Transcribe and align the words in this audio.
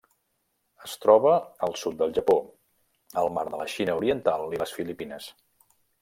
Es 0.85 0.93
troba 1.01 1.33
al 1.67 1.75
sud 1.81 1.99
del 1.99 2.15
Japó, 2.17 2.37
el 3.23 3.29
Mar 3.35 3.43
de 3.51 3.59
la 3.61 3.67
Xina 3.77 3.99
Oriental 4.01 4.47
i 4.57 4.63
les 4.63 4.73
Filipines. 4.79 5.29